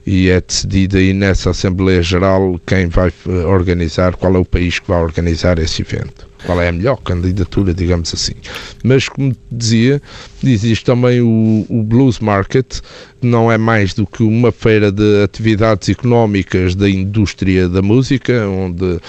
e 0.07 0.29
é 0.29 0.39
decidido 0.41 0.99
aí 0.99 1.15
nessa 1.15 1.51
Assembleia 1.51 2.03
Geral 2.03 2.61
quem 2.65 2.87
vai 2.89 3.09
eh, 3.09 3.31
organizar, 3.47 4.15
qual 4.15 4.37
é 4.37 4.39
o 4.39 4.45
país 4.45 4.79
que 4.79 4.87
vai 4.87 5.03
organizar 5.03 5.59
esse 5.59 5.81
evento. 5.81 6.29
Qual 6.45 6.61
é 6.61 6.69
a 6.69 6.73
melhor 6.73 6.97
candidatura, 6.97 7.73
digamos 7.73 8.13
assim. 8.15 8.35
Mas, 8.85 9.09
como 9.09 9.35
dizia, 9.51 10.01
existe 10.45 10.85
também 10.85 11.21
o, 11.23 11.67
o 11.69 11.83
Blues 11.83 12.21
Market, 12.21 12.81
que 13.21 13.27
não 13.27 13.51
é 13.51 13.57
mais 13.57 13.95
do 13.95 14.07
que 14.07 14.23
uma 14.23 14.53
feira 14.53 14.93
de 14.93 15.25
atividades 15.25 15.89
económicas 15.89 16.77
da 16.77 16.89
indústria 16.89 17.69
da 17.69 17.83
música, 17.83 18.47
onde 18.47 19.01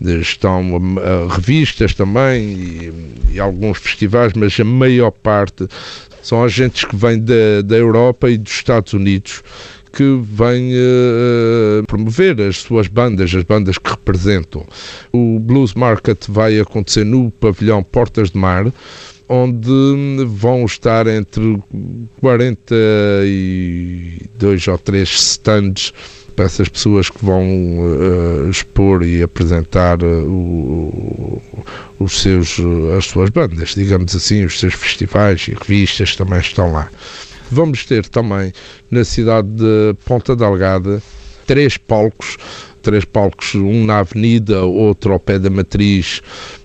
estão 0.00 0.96
revistas 1.28 1.94
também 1.94 2.42
e, 2.42 2.92
e, 3.34 3.40
alguns 3.40 3.78
festivais, 3.78 4.32
mas 4.34 4.58
a 4.58 4.64
maior 4.64 5.10
parte 5.10 5.68
são 6.22 6.42
agentes 6.42 6.84
que 6.84 6.96
vêm 6.96 7.20
da, 7.20 7.62
da 7.64 7.76
Europa 7.76 8.30
e 8.30 8.38
dos 8.38 8.52
Estados 8.52 8.92
Unidos 8.92 9.42
que 9.92 10.18
vêm 10.22 10.72
uh, 10.74 11.84
promover 11.86 12.40
as 12.40 12.58
suas 12.58 12.88
bandas, 12.88 13.32
as 13.34 13.44
bandas 13.44 13.78
que 13.78 13.90
representam. 13.90 14.66
O 15.12 15.38
Blues 15.38 15.74
Market 15.74 16.24
vai 16.28 16.58
acontecer 16.58 17.04
no 17.04 17.30
pavilhão 17.30 17.80
Portas 17.82 18.32
de 18.32 18.38
Mar, 18.38 18.72
onde 19.28 20.24
vão 20.26 20.64
estar 20.64 21.06
entre 21.06 21.62
42 22.20 24.68
ou 24.68 24.78
3 24.78 25.08
stands 25.08 25.92
para 26.34 26.46
essas 26.46 26.68
pessoas 26.68 27.08
que 27.08 27.24
vão 27.24 27.42
uh, 27.42 28.50
expor 28.50 29.02
e 29.02 29.22
apresentar 29.22 30.02
uh, 30.02 31.42
os 31.98 32.20
seus, 32.20 32.56
as 32.96 33.06
suas 33.06 33.30
bandas, 33.30 33.74
digamos 33.74 34.14
assim, 34.14 34.44
os 34.44 34.58
seus 34.58 34.74
festivais 34.74 35.46
e 35.48 35.52
revistas 35.54 36.16
também 36.16 36.40
estão 36.40 36.72
lá. 36.72 36.88
Vamos 37.50 37.84
ter 37.84 38.06
também 38.06 38.52
na 38.90 39.04
cidade 39.04 39.48
de 39.48 39.94
Ponta 40.04 40.34
Delgada 40.34 41.02
três 41.46 41.76
palcos, 41.76 42.36
três 42.82 43.04
palcos, 43.04 43.54
um 43.54 43.84
na 43.84 43.98
avenida, 44.00 44.64
outro 44.64 45.12
ao 45.12 45.20
pé 45.20 45.38
da 45.38 45.50
matriz 45.50 46.20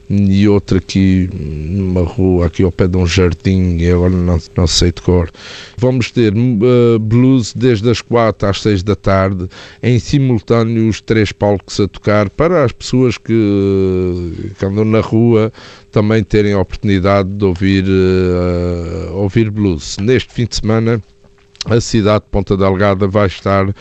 e 0.10 0.48
outro 0.48 0.78
aqui 0.78 1.30
numa 1.32 2.02
rua, 2.02 2.48
aqui 2.48 2.64
ao 2.64 2.72
pé 2.72 2.88
de 2.88 2.98
um 2.98 3.06
jardim, 3.06 3.78
e 3.78 3.92
agora 3.92 4.12
não, 4.12 4.40
não 4.58 4.68
sei 4.68 4.92
de 4.92 5.02
cor. 5.02 5.30
Vamos 5.78 6.10
ter 6.10 6.34
uh, 6.34 6.98
blues 7.00 7.54
desde 7.54 7.90
as 7.90 8.02
quatro 8.02 8.48
às 8.50 8.62
seis 8.62 8.82
da 8.82 8.96
tarde, 8.96 9.48
em 9.84 10.00
simultâneo 10.00 10.90
os 10.90 11.00
três 11.00 11.32
palcos 11.32 11.80
a 11.80 11.88
tocar, 11.88 12.30
para 12.30 12.66
as 12.66 12.72
pessoas 12.72 13.18
que, 13.18 14.54
que 14.58 14.66
andam 14.66 14.86
na 14.86 15.00
rua 15.00 15.54
também 15.92 16.24
terem 16.24 16.54
a 16.54 16.60
oportunidade 16.60 17.30
de 17.30 17.46
ouvir, 17.46 17.86
uh, 17.86 19.14
ouvir 19.14 19.52
blues. 19.52 19.98
Neste 20.00 20.34
fim 20.34 20.46
de 20.46 20.56
semana, 20.56 21.02
a 21.66 21.80
cidade 21.80 22.24
de 22.24 22.32
Ponta 22.32 22.58
Delgada 22.58 23.08
vai 23.08 23.28
estar 23.28 23.70
uh, 23.70 23.74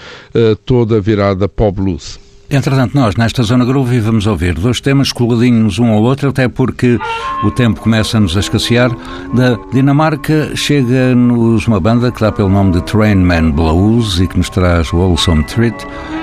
toda 0.67 1.01
virada 1.01 1.49
para 1.49 1.67
o 1.67 1.73
blues. 1.73 2.19
Entretanto, 2.51 2.95
nós, 2.95 3.15
nesta 3.15 3.43
Zona 3.43 3.63
Groove, 3.63 4.01
vamos 4.01 4.27
ouvir 4.27 4.55
dois 4.55 4.81
temas 4.81 5.13
coladinhos 5.13 5.79
um 5.79 5.93
ao 5.93 6.03
outro, 6.03 6.31
até 6.31 6.49
porque 6.49 6.99
o 7.45 7.51
tempo 7.51 7.79
começa-nos 7.81 8.39
a 8.39 8.41
escassear. 8.41 8.91
Da 9.35 9.59
Dinamarca 9.71 10.57
chega-nos 10.57 11.67
uma 11.67 11.79
banda 11.79 12.11
que 12.11 12.21
dá 12.21 12.33
pelo 12.33 12.49
nome 12.49 12.73
de 12.73 12.83
Trainman 12.85 13.51
Blues 13.51 14.19
e 14.19 14.27
que 14.27 14.39
nos 14.39 14.49
traz 14.49 14.91
Wholesome 14.91 15.45
Treat. 15.45 15.77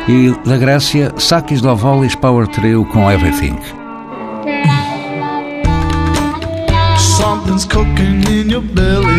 E 0.07 0.33
da 0.49 0.57
Grécia, 0.57 1.13
Sakis 1.15 1.61
Dovolis 1.61 2.15
Power 2.15 2.47
Trio 2.47 2.83
com 2.85 3.11
Everything. 3.11 3.55
Something's 6.97 7.65
cooking 7.65 8.23
in 8.27 8.49
your 8.49 8.61
belly. 8.61 9.14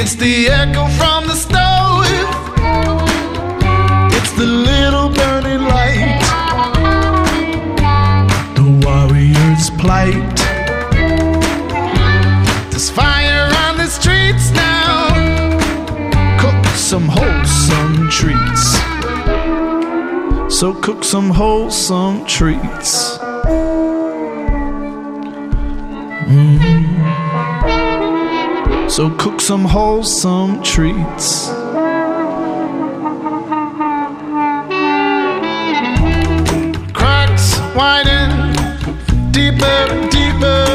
It's 0.00 0.14
the 0.14 0.46
echo 0.46 0.86
from 0.96 1.26
the 1.26 1.34
stove. 1.34 2.06
It's 4.14 4.32
the 4.34 4.46
little 4.46 5.08
burning 5.10 5.64
light. 5.64 6.20
The 8.54 8.62
warrior's 8.86 9.70
plight. 9.70 10.36
There's 12.70 12.90
fire 12.90 13.50
on 13.66 13.76
the 13.76 13.88
streets 13.88 14.52
now. 14.52 15.58
Cook 16.38 16.64
some 16.76 17.08
wholesome 17.08 18.08
treats. 18.08 18.78
So 20.56 20.74
cook 20.74 21.02
some 21.02 21.30
wholesome 21.30 22.24
treats. 22.24 23.17
So 28.98 29.10
cook 29.10 29.40
some 29.40 29.64
wholesome 29.64 30.60
treats. 30.64 31.50
Cracks 36.98 37.60
widen 37.76 38.52
deeper 39.30 39.64
and 39.64 40.10
deeper. 40.10 40.66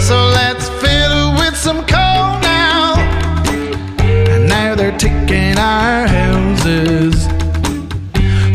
So 0.00 0.16
let's 0.34 0.70
fill 0.82 1.12
it 1.12 1.38
with 1.38 1.56
some 1.56 1.86
coal 1.86 2.40
now. 2.42 2.96
And 4.02 4.48
now 4.48 4.74
they're 4.74 4.98
taking 4.98 5.56
our 5.56 6.08
houses. 6.08 7.14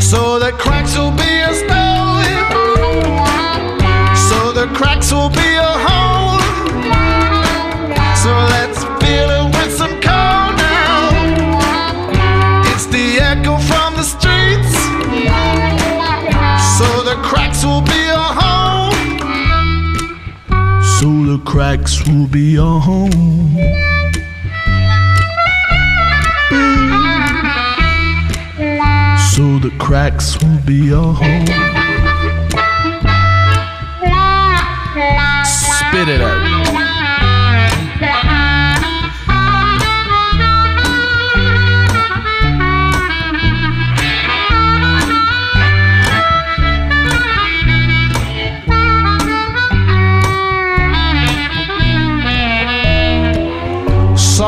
So 0.06 0.38
the 0.38 0.52
cracks 0.58 0.98
will 0.98 1.12
be 1.12 1.40
a 1.48 1.54
stove. 1.54 2.26
So 4.28 4.52
the 4.52 4.66
cracks 4.76 5.10
will 5.10 5.30
be 5.30 5.47
cracks 21.58 22.06
will 22.06 22.28
be 22.28 22.54
a 22.54 22.62
home. 22.62 23.10
So 29.34 29.58
the 29.58 29.74
cracks 29.76 30.40
will 30.40 30.60
be 30.64 30.90
a 30.90 31.00
home. 31.00 31.46
Spit 35.44 36.08
it 36.08 36.20
out. 36.20 36.47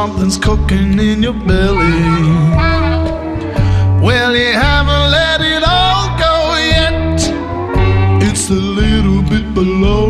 Something's 0.02 0.38
cooking 0.38 0.98
in 0.98 1.22
your 1.22 1.34
belly. 1.34 2.00
Well, 4.00 4.34
you 4.34 4.52
haven't 4.54 5.10
let 5.18 5.42
it 5.42 5.62
all 5.62 6.08
go 6.18 6.56
yet. 6.56 7.20
It's 8.22 8.48
a 8.48 8.54
little 8.54 9.20
bit 9.20 9.52
below. 9.52 10.08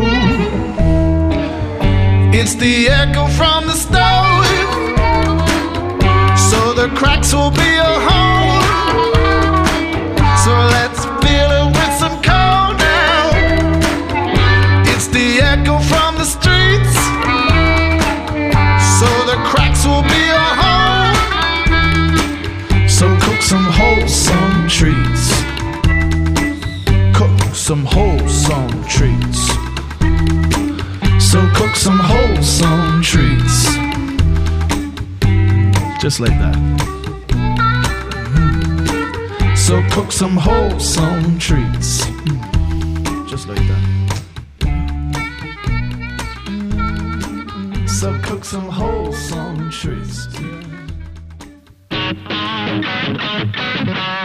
It's 2.31 2.55
the 2.55 2.87
echo 2.87 3.27
from 3.27 3.67
the 3.67 3.75
stove. 3.75 4.45
So 6.49 6.73
the 6.73 6.87
cracks 6.95 7.33
will 7.33 7.51
be 7.51 7.75
a 7.75 7.99
hole. 8.07 8.30
Mm-hmm. 36.01 36.07
Mm-hmm. 36.07 36.07
Just 36.07 36.19
like 36.19 36.37
that. 36.39 36.57
So 39.55 39.83
cook 39.91 40.11
some 40.11 40.35
wholesome 40.35 41.37
treats. 41.37 42.05
Just 43.29 43.47
like 43.47 43.61
that. 43.67 43.81
So 47.87 48.19
cook 48.23 48.43
some 48.43 48.69
wholesome 48.69 49.69
treats. 49.69 50.27
Something 52.71 54.20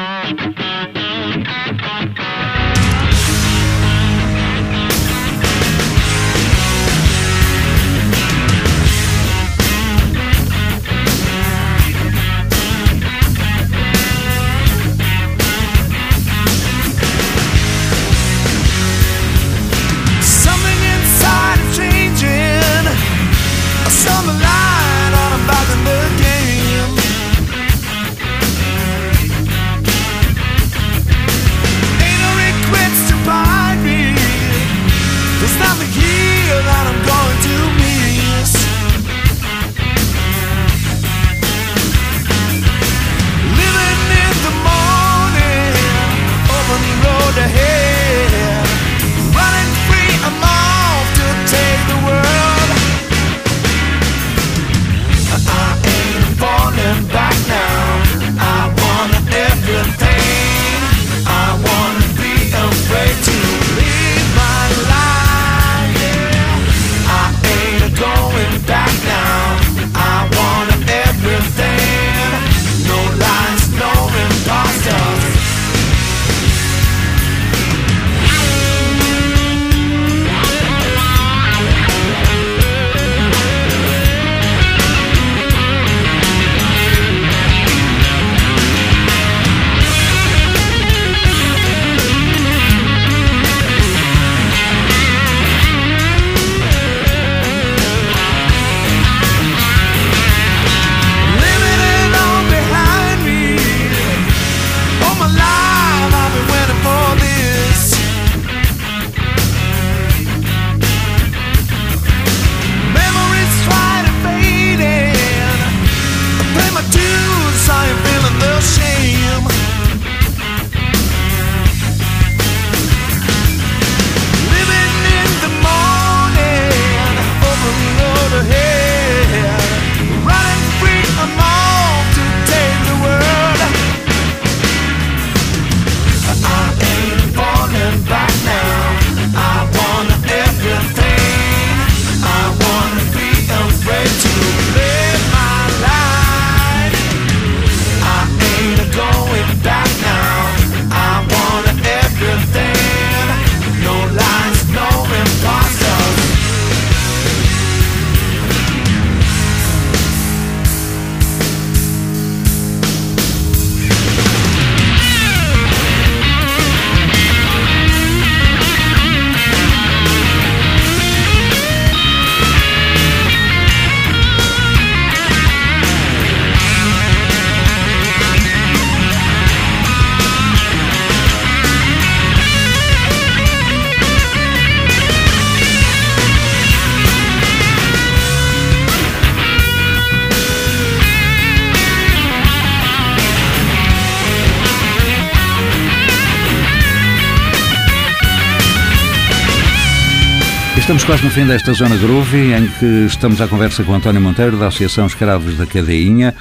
Quase 201.16 201.24
no 201.24 201.30
fim 201.30 201.46
desta 201.46 201.72
zona 201.72 201.96
groovy, 201.96 202.52
em 202.52 202.66
que 202.66 203.06
estamos 203.06 203.40
à 203.40 203.48
conversa 203.48 203.82
com 203.82 203.94
António 203.94 204.20
Monteiro, 204.20 204.58
da 204.58 204.66
Associação 204.66 205.06
Escravos 205.06 205.56
da 205.56 205.64
Cadeinha, 205.64 206.34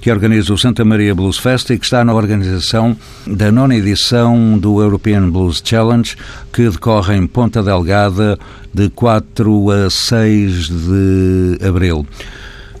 que 0.00 0.08
organiza 0.08 0.54
o 0.54 0.58
Santa 0.58 0.84
Maria 0.84 1.12
Blues 1.12 1.36
Fest 1.36 1.68
e 1.70 1.76
que 1.76 1.84
está 1.84 2.04
na 2.04 2.14
organização 2.14 2.96
da 3.26 3.50
nona 3.50 3.74
edição 3.74 4.56
do 4.56 4.80
European 4.80 5.28
Blues 5.28 5.60
Challenge, 5.64 6.16
que 6.52 6.70
decorre 6.70 7.16
em 7.16 7.26
Ponta 7.26 7.60
Delgada 7.60 8.38
de 8.72 8.88
4 8.90 9.70
a 9.70 9.90
6 9.90 10.68
de 10.68 11.58
abril. 11.66 12.06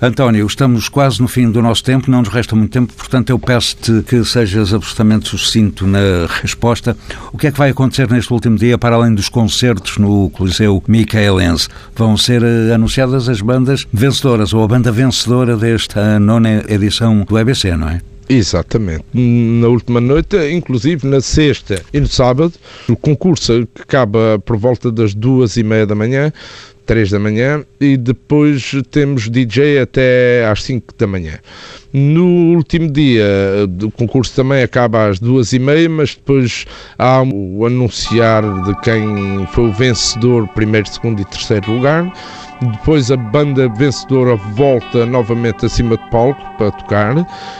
António, 0.02 0.46
estamos 0.46 0.88
quase 0.88 1.20
no 1.20 1.28
fim 1.28 1.50
do 1.50 1.60
nosso 1.60 1.84
tempo, 1.84 2.10
não 2.10 2.20
nos 2.20 2.30
resta 2.30 2.56
muito 2.56 2.72
tempo, 2.72 2.90
portanto 2.94 3.28
eu 3.28 3.38
peço-te 3.38 4.02
que 4.02 4.24
sejas 4.24 4.72
absolutamente 4.72 5.28
sucinto 5.28 5.86
na 5.86 6.26
resposta. 6.40 6.96
O 7.30 7.36
que 7.36 7.48
é 7.48 7.52
que 7.52 7.58
vai 7.58 7.68
acontecer 7.68 8.10
neste 8.10 8.32
último 8.32 8.56
dia, 8.56 8.78
para 8.78 8.96
além 8.96 9.14
dos 9.14 9.28
concertos 9.28 9.98
no 9.98 10.30
Coliseu 10.30 10.82
Micaelense? 10.88 11.68
Vão 11.94 12.16
ser 12.16 12.42
eh, 12.42 12.72
anunciadas 12.72 13.28
as 13.28 13.42
bandas 13.42 13.86
vencedoras, 13.92 14.54
ou 14.54 14.64
a 14.64 14.68
banda 14.68 14.90
vencedora 14.90 15.54
desta 15.54 16.18
nona 16.18 16.64
edição 16.66 17.22
do 17.22 17.38
EBC, 17.38 17.76
não 17.76 17.90
é? 17.90 18.00
Exatamente. 18.30 19.04
Na 19.12 19.66
última 19.66 20.00
noite, 20.00 20.36
inclusive 20.52 21.04
na 21.04 21.20
sexta 21.20 21.82
e 21.92 21.98
no 21.98 22.06
sábado, 22.06 22.52
o 22.88 22.96
concurso 22.96 23.66
que 23.74 23.82
acaba 23.82 24.38
por 24.38 24.56
volta 24.56 24.92
das 24.92 25.12
duas 25.14 25.56
e 25.56 25.64
meia 25.64 25.84
da 25.84 25.96
manhã, 25.96 26.32
três 26.90 27.08
da 27.08 27.20
manhã, 27.20 27.64
e 27.80 27.96
depois 27.96 28.72
temos 28.90 29.28
DJ 29.28 29.78
até 29.78 30.44
às 30.44 30.64
cinco 30.64 30.92
da 30.98 31.06
manhã. 31.06 31.38
No 31.92 32.56
último 32.56 32.90
dia, 32.90 33.24
o 33.80 33.92
concurso 33.92 34.34
também 34.34 34.60
acaba 34.60 35.06
às 35.06 35.20
duas 35.20 35.52
e 35.52 35.60
meia, 35.60 35.88
mas 35.88 36.16
depois 36.16 36.66
há 36.98 37.22
o 37.22 37.64
anunciar 37.64 38.42
de 38.64 38.74
quem 38.80 39.46
foi 39.52 39.68
o 39.68 39.72
vencedor, 39.72 40.48
primeiro, 40.48 40.88
segundo 40.88 41.22
e 41.22 41.24
terceiro 41.26 41.72
lugar. 41.72 42.12
Depois 42.60 43.08
a 43.12 43.16
banda 43.16 43.68
vencedora 43.68 44.34
volta 44.34 45.06
novamente 45.06 45.66
acima 45.66 45.96
de 45.96 46.10
palco 46.10 46.42
para 46.58 46.72
tocar 46.72 47.14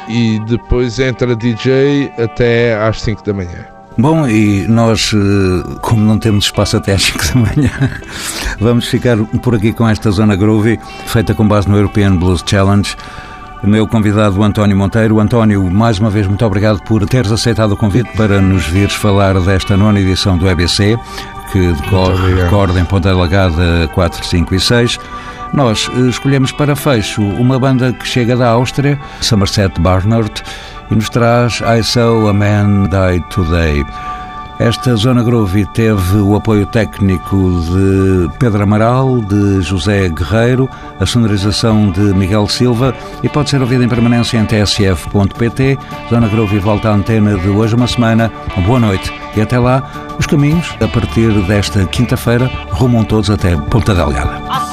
e 0.08 0.40
depois 0.48 0.98
entra 0.98 1.36
DJ 1.36 2.10
até 2.18 2.74
às 2.74 3.00
5 3.00 3.24
da 3.24 3.32
manhã. 3.32 3.79
Bom, 3.98 4.26
e 4.26 4.66
nós, 4.68 5.12
eh, 5.14 5.78
como 5.82 6.02
não 6.02 6.18
temos 6.18 6.46
espaço 6.46 6.76
até 6.76 6.94
às 6.94 7.02
5 7.04 7.26
da 7.28 7.34
manhã, 7.40 7.70
vamos 8.58 8.86
ficar 8.86 9.16
por 9.42 9.54
aqui 9.54 9.72
com 9.72 9.86
esta 9.88 10.10
Zona 10.10 10.36
Groovy, 10.36 10.78
feita 11.06 11.34
com 11.34 11.46
base 11.46 11.68
no 11.68 11.76
European 11.76 12.16
Blues 12.16 12.42
Challenge. 12.46 12.96
O 13.62 13.66
meu 13.66 13.86
convidado, 13.86 14.42
António 14.42 14.74
Monteiro. 14.74 15.20
António, 15.20 15.70
mais 15.70 15.98
uma 15.98 16.08
vez, 16.08 16.26
muito 16.26 16.44
obrigado 16.46 16.80
por 16.84 17.04
teres 17.06 17.30
aceitado 17.30 17.72
o 17.72 17.76
convite 17.76 18.10
para 18.16 18.40
nos 18.40 18.66
vires 18.66 18.94
falar 18.94 19.38
desta 19.38 19.76
nona 19.76 20.00
edição 20.00 20.38
do 20.38 20.48
EBC, 20.48 20.96
que 21.52 21.72
decorre, 21.72 22.42
recorda, 22.42 22.80
em 22.80 22.86
Ponta 22.86 23.14
Lagada 23.14 23.86
4, 23.92 24.24
5 24.24 24.54
e 24.54 24.60
6. 24.60 24.98
Nós 25.52 25.90
eh, 25.94 26.08
escolhemos 26.08 26.52
para 26.52 26.76
fecho 26.76 27.22
uma 27.22 27.58
banda 27.58 27.92
que 27.92 28.06
chega 28.06 28.36
da 28.36 28.48
Áustria, 28.50 28.98
Somerset 29.20 29.80
Barnard, 29.80 30.42
e 30.90 30.94
nos 30.94 31.08
traz 31.08 31.60
I 31.60 31.82
Saw 31.82 32.28
a 32.28 32.32
Man 32.32 32.88
Die 32.88 33.20
Today. 33.30 33.84
Esta 34.60 34.94
Zona 34.94 35.22
Groove 35.22 35.64
teve 35.72 36.18
o 36.18 36.36
apoio 36.36 36.66
técnico 36.66 37.62
de 37.62 38.28
Pedro 38.38 38.62
Amaral, 38.62 39.22
de 39.22 39.62
José 39.62 40.10
Guerreiro, 40.10 40.68
a 41.00 41.06
sonorização 41.06 41.90
de 41.90 42.12
Miguel 42.12 42.46
Silva 42.46 42.94
e 43.22 43.28
pode 43.28 43.48
ser 43.48 43.62
ouvida 43.62 43.82
em 43.82 43.88
permanência 43.88 44.36
em 44.36 44.44
tsf.pt. 44.44 45.78
Zona 46.10 46.28
Groove 46.28 46.58
volta 46.58 46.90
à 46.90 46.92
antena 46.92 47.38
de 47.38 47.48
hoje 47.48 47.74
uma 47.74 47.86
semana. 47.86 48.30
Boa 48.66 48.78
noite 48.78 49.10
e 49.34 49.40
até 49.40 49.58
lá, 49.58 49.82
os 50.18 50.26
caminhos, 50.26 50.76
a 50.78 50.86
partir 50.88 51.32
desta 51.46 51.86
quinta-feira, 51.86 52.50
rumam 52.70 53.02
todos 53.02 53.30
até 53.30 53.56
Ponta 53.56 53.94
Delgada. 53.94 54.69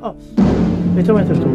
Oh, 0.00 0.14
a 0.96 1.34
tú. 1.34 1.50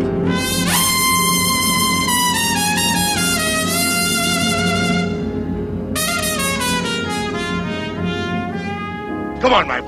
Come 9.40 9.54
on, 9.54 9.68
man. 9.68 9.79